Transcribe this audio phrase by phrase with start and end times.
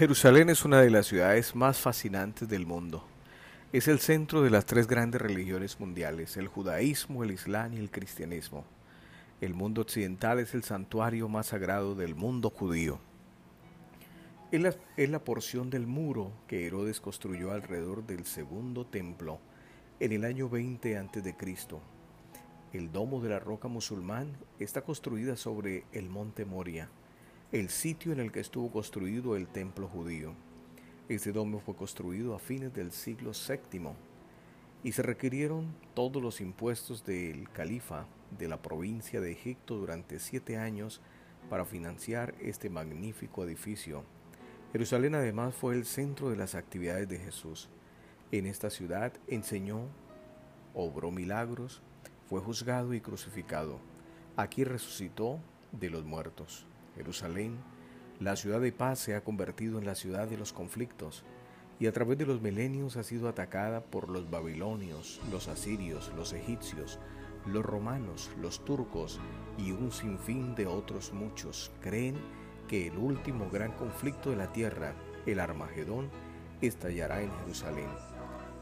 [0.00, 3.04] Jerusalén es una de las ciudades más fascinantes del mundo.
[3.70, 7.90] Es el centro de las tres grandes religiones mundiales, el judaísmo, el islam y el
[7.90, 8.64] cristianismo.
[9.42, 12.98] El mundo occidental es el santuario más sagrado del mundo judío.
[14.50, 19.38] Es la, es la porción del muro que Herodes construyó alrededor del segundo templo
[20.00, 21.34] en el año 20 a.C.
[22.72, 26.88] El domo de la roca musulmán está construida sobre el monte Moria
[27.52, 30.34] el sitio en el que estuvo construido el templo judío.
[31.08, 33.90] Este domo fue construido a fines del siglo VII
[34.84, 38.06] y se requirieron todos los impuestos del califa
[38.38, 41.00] de la provincia de Egipto durante siete años
[41.48, 44.04] para financiar este magnífico edificio.
[44.70, 47.68] Jerusalén además fue el centro de las actividades de Jesús.
[48.30, 49.88] En esta ciudad enseñó,
[50.72, 51.82] obró milagros,
[52.28, 53.80] fue juzgado y crucificado.
[54.36, 55.40] Aquí resucitó
[55.72, 56.69] de los muertos.
[57.00, 57.56] Jerusalén,
[58.18, 61.24] la ciudad de paz se ha convertido en la ciudad de los conflictos
[61.78, 66.34] y a través de los milenios ha sido atacada por los babilonios, los asirios, los
[66.34, 66.98] egipcios,
[67.46, 69.18] los romanos, los turcos
[69.56, 71.70] y un sinfín de otros muchos.
[71.80, 72.16] Creen
[72.68, 74.92] que el último gran conflicto de la tierra,
[75.24, 76.10] el Armagedón,
[76.60, 77.88] estallará en Jerusalén.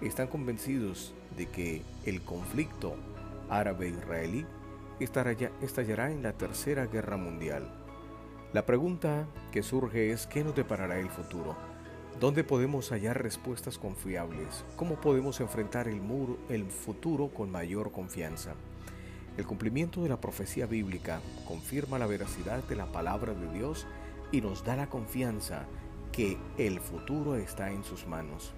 [0.00, 2.96] Están convencidos de que el conflicto
[3.48, 4.44] árabe-israelí
[4.98, 7.83] estallará en la Tercera Guerra Mundial
[8.54, 11.56] la pregunta que surge es ¿qué nos deparará el futuro?
[12.20, 14.64] ¿Dónde podemos hallar respuestas confiables?
[14.76, 18.54] ¿Cómo podemos enfrentar el, muro, el futuro con mayor confianza?
[19.36, 23.88] El cumplimiento de la profecía bíblica confirma la veracidad de la palabra de Dios
[24.30, 25.64] y nos da la confianza
[26.12, 28.52] que el futuro está en sus manos.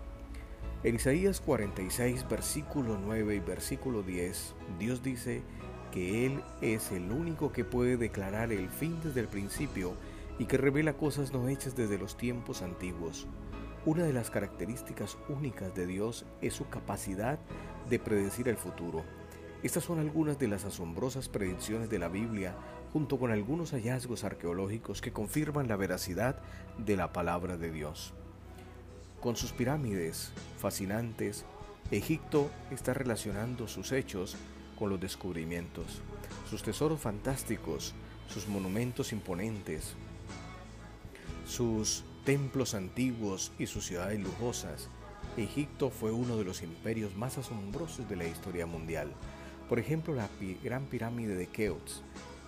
[0.84, 5.40] En Isaías 46, versículo 9 y versículo 10, Dios dice,
[5.90, 9.94] que Él es el único que puede declarar el fin desde el principio
[10.38, 13.26] y que revela cosas no hechas desde los tiempos antiguos.
[13.84, 17.38] Una de las características únicas de Dios es su capacidad
[17.88, 19.04] de predecir el futuro.
[19.62, 22.54] Estas son algunas de las asombrosas predicciones de la Biblia,
[22.92, 26.40] junto con algunos hallazgos arqueológicos que confirman la veracidad
[26.78, 28.12] de la palabra de Dios.
[29.20, 31.44] Con sus pirámides fascinantes,
[31.90, 34.36] Egipto está relacionando sus hechos
[34.78, 36.00] con los descubrimientos,
[36.48, 37.94] sus tesoros fantásticos,
[38.28, 39.94] sus monumentos imponentes,
[41.46, 44.88] sus templos antiguos y sus ciudades lujosas.
[45.36, 49.12] Egipto fue uno de los imperios más asombrosos de la historia mundial.
[49.68, 50.28] Por ejemplo, la
[50.62, 52.02] Gran Pirámide de Keops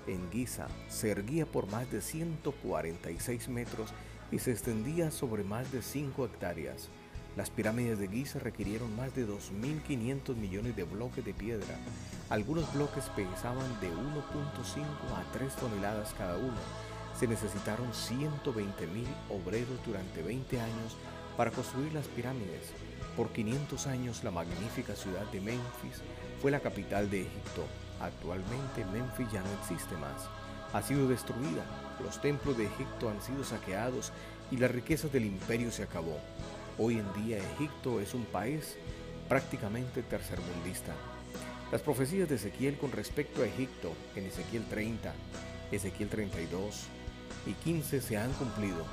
[0.07, 3.91] en Giza se erguía por más de 146 metros
[4.31, 6.89] y se extendía sobre más de 5 hectáreas.
[7.39, 11.79] Las pirámides de Giza requirieron más de 2.500 millones de bloques de piedra.
[12.31, 14.83] Algunos bloques pesaban de 1.5
[15.15, 16.59] a 3 toneladas cada uno.
[17.17, 18.43] Se necesitaron 120.000
[19.31, 20.97] obreros durante 20 años
[21.37, 22.73] para construir las pirámides.
[23.17, 26.03] Por 500 años la magnífica ciudad de Memphis
[26.43, 27.67] fue la capital de Egipto.
[28.01, 30.29] Actualmente Memphis ya no existe más.
[30.73, 31.63] Ha sido destruida,
[32.03, 34.11] los templos de Egipto han sido saqueados
[34.51, 36.19] y las riquezas del imperio se acabó.
[36.81, 38.77] Hoy en día Egipto es un país
[39.29, 40.95] prácticamente tercermundista.
[41.73, 45.13] Las profecías de Ezequiel con respecto a Egipto en Ezequiel 30,
[45.73, 46.85] Ezequiel 32
[47.47, 48.85] y 15 se han cumplido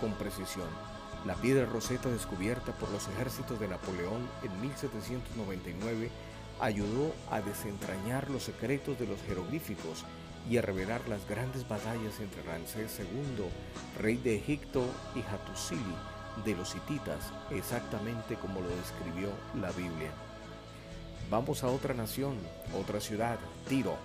[0.00, 0.68] con precisión.
[1.26, 6.10] La piedra roseta descubierta por los ejércitos de Napoleón en 1799
[6.60, 10.04] ayudó a desentrañar los secretos de los jeroglíficos
[10.48, 13.44] y a revelar las grandes batallas entre Ramsés II,
[14.00, 14.84] rey de Egipto,
[15.16, 15.80] y Hattusili,
[16.44, 19.30] de los hititas, exactamente como lo describió
[19.60, 20.10] la Biblia.
[21.30, 22.36] Vamos a otra nación,
[22.78, 23.96] otra ciudad, Tiro.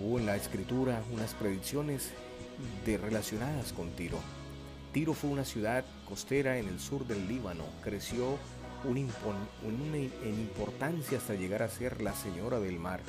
[0.00, 2.10] Hubo en la escritura unas predicciones
[2.84, 4.18] de relacionadas con Tiro.
[4.92, 8.38] Tiro fue una ciudad costera en el sur del Líbano, creció
[8.84, 13.00] en importancia hasta llegar a ser la señora del mar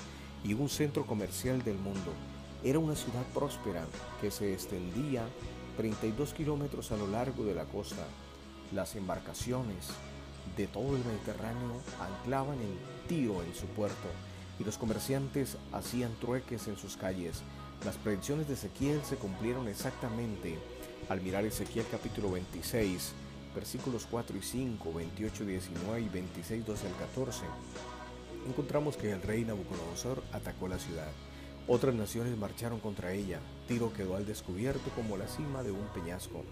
[0.44, 2.14] y un centro comercial del mundo.
[2.64, 3.86] Era una ciudad próspera
[4.20, 5.24] que se extendía
[5.78, 8.04] 32 kilómetros a lo largo de la costa.
[8.74, 9.88] Las embarcaciones
[10.58, 12.78] de todo el Mediterráneo anclaban en
[13.08, 14.10] Tiro en su puerto
[14.60, 17.42] y los comerciantes hacían trueques en sus calles.
[17.86, 20.58] Las predicciones de Ezequiel se cumplieron exactamente
[21.10, 23.14] al mirar Ezequiel capítulo 26,
[23.56, 27.44] versículos 4 y 5, 28, 19 y 26, 12 al 14.
[28.48, 31.12] Encontramos que el rey Nabucodonosor atacó la ciudad.
[31.68, 33.42] Otras naciones marcharon contra ella.
[33.68, 36.44] Tiro quedó al descubierto como la cima de un peñasco.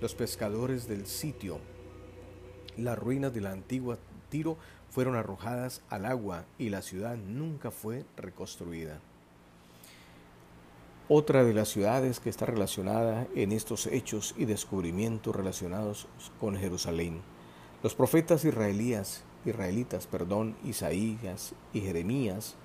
[0.00, 1.60] Los pescadores del sitio,
[2.76, 3.98] las ruinas de la antigua
[4.30, 4.56] Tiro
[4.90, 8.98] fueron arrojadas al agua y la ciudad nunca fue reconstruida.
[11.08, 16.08] Otra de las ciudades que está relacionada en estos hechos y descubrimientos relacionados
[16.40, 17.20] con Jerusalén.
[17.82, 22.56] Los profetas israelíes, israelitas, perdón, Isaías y Jeremías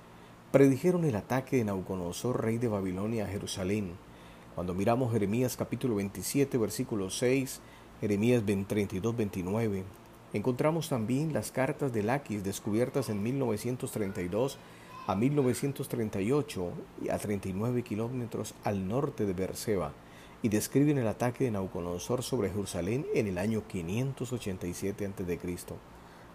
[0.52, 3.92] predijeron el ataque de Nauconosor, rey de Babilonia, a Jerusalén.
[4.54, 7.60] Cuando miramos Jeremías capítulo 27, versículo 6,
[8.00, 9.84] Jeremías 32, 29,
[10.32, 14.58] encontramos también las cartas de Laquis descubiertas en 1932
[15.06, 16.72] a 1938
[17.10, 19.92] a 39 kilómetros al norte de Berseba
[20.42, 25.38] y describen el ataque de Nauconosor sobre Jerusalén en el año 587 a.C.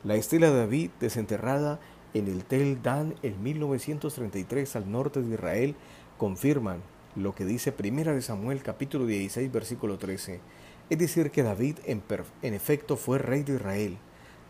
[0.03, 1.79] La estela de David desenterrada
[2.15, 5.75] en el Tel Dan en 1933 al norte de Israel
[6.17, 6.81] confirman
[7.15, 10.39] lo que dice Primera de Samuel capítulo 16 versículo 13,
[10.89, 12.01] es decir que David en,
[12.41, 13.97] en efecto fue rey de Israel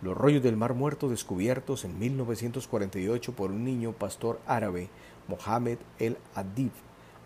[0.02, 4.90] los rollos del Mar Muerto descubiertos en 1948 por un niño pastor árabe,
[5.28, 6.72] Mohamed El Adib,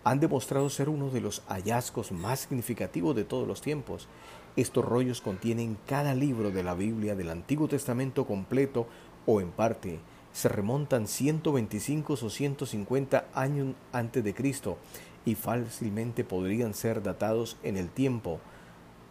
[0.04, 4.08] han demostrado ser uno de los hallazgos más significativos de todos los tiempos.
[4.56, 8.86] Estos rollos contienen cada libro de la Biblia del Antiguo Testamento completo
[9.26, 10.00] o en parte.
[10.32, 14.78] Se remontan 125 o 150 años antes de Cristo
[15.24, 18.40] y fácilmente podrían ser datados en el tiempo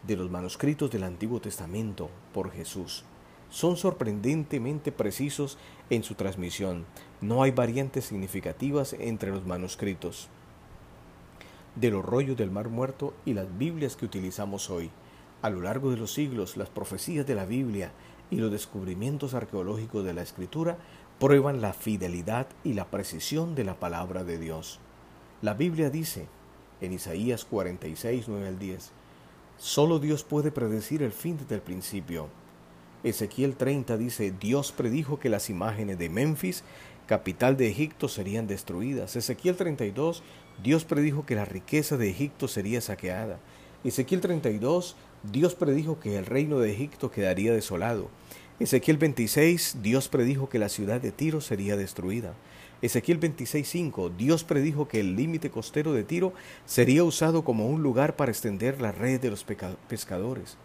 [0.08, 3.04] de los manuscritos del Antiguo Testamento por Jesús
[3.50, 5.58] son sorprendentemente precisos
[5.90, 6.86] en su transmisión.
[7.22, 10.30] No hay variantes significativas entre los manuscritos
[11.76, 14.92] de los rollos del Mar Muerto y las Biblias que utilizamos hoy.
[15.42, 17.92] A lo largo de los siglos, las profecías de la Biblia
[18.30, 20.78] y los descubrimientos arqueológicos de la Escritura
[21.20, 24.80] prueban la fidelidad y la precisión de la palabra de Dios.
[25.42, 26.28] La Biblia dice,
[26.82, 28.92] en Isaías 46, 9 al 10,
[29.58, 32.30] Solo Dios puede predecir el fin desde el principio
[33.04, 36.66] Ezequiel 30 dice, Dios predijo que las imágenes de Memphis,
[37.08, 39.16] capital de Egipto, serían destruidas.
[39.16, 40.22] Ezequiel 32,
[40.62, 43.40] Dios predijo que la riqueza de Egipto sería saqueada.
[43.86, 44.98] Ezequiel 32,
[45.32, 48.10] Dios predijo que el reino de Egipto quedaría desolado.
[48.60, 52.34] Ezequiel 26, Dios predijo que la ciudad de Tiro sería destruida.
[52.82, 56.34] Ezequiel 26.5, Dios predijo que el límite costero de Tiro
[56.66, 59.46] sería usado como un lugar para extender la red de los
[59.88, 60.58] pescadores.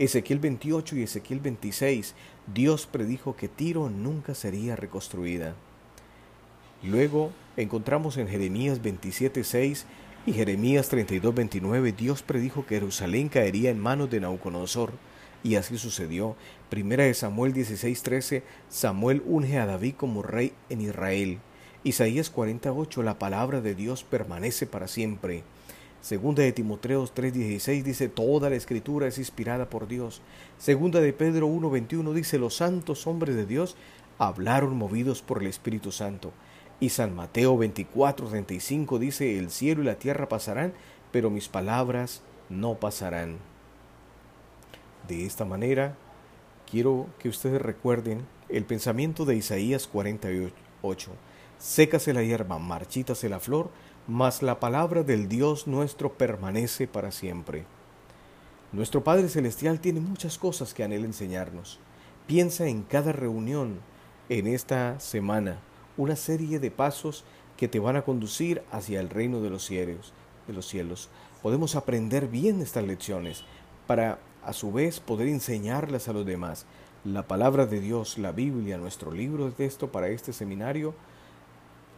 [0.00, 2.16] Ezequiel 28 y Ezequiel 26,
[2.52, 5.54] Dios predijo que Tiro nunca sería reconstruida.
[6.82, 9.84] Luego encontramos en Jeremías 27.6
[10.26, 14.92] y Jeremías 32.29, Dios predijo que Jerusalén caería en manos de Nauconosor.
[15.42, 16.36] Y así sucedió.
[16.68, 21.38] Primera de Samuel 16:13, Samuel unge a David como rey en Israel.
[21.84, 25.44] Isaías 48, la palabra de Dios permanece para siempre.
[26.00, 30.22] Segunda de Timoteo 3:16 dice, toda la escritura es inspirada por Dios.
[30.58, 33.76] Segunda de Pedro 1:21 dice, los santos hombres de Dios
[34.18, 36.32] hablaron movidos por el Espíritu Santo.
[36.80, 40.72] Y San Mateo 24:35 dice, el cielo y la tierra pasarán,
[41.10, 43.47] pero mis palabras no pasarán.
[45.08, 45.96] De esta manera,
[46.70, 51.10] quiero que ustedes recuerden el pensamiento de Isaías 48.
[51.56, 53.70] Sécase la hierba, marchítase la flor,
[54.06, 57.64] mas la palabra del Dios nuestro permanece para siempre.
[58.70, 61.78] Nuestro Padre Celestial tiene muchas cosas que anhela enseñarnos.
[62.26, 63.80] Piensa en cada reunión
[64.28, 65.58] en esta semana,
[65.96, 67.24] una serie de pasos
[67.56, 70.12] que te van a conducir hacia el reino de los cielos.
[70.46, 71.08] De los cielos.
[71.42, 73.44] Podemos aprender bien estas lecciones
[73.86, 76.66] para a su vez poder enseñarlas a los demás.
[77.04, 80.94] La palabra de Dios, la Biblia, nuestro libro de texto para este seminario.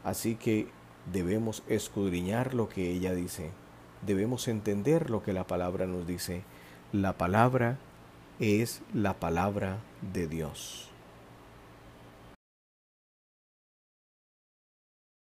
[0.05, 0.69] Así que
[1.13, 3.51] debemos escudriñar lo que ella dice,
[4.07, 6.43] debemos entender lo que la palabra nos dice.
[6.93, 7.79] La palabra
[8.39, 9.79] es la palabra
[10.13, 10.90] de Dios.